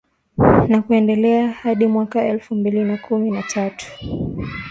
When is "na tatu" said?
3.31-3.85